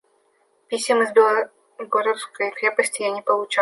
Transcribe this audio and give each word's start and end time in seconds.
Писем 0.67 1.03
из 1.03 1.11
Белогорской 1.11 2.49
крепости 2.49 3.03
я 3.03 3.11
не 3.11 3.21
получал. 3.21 3.59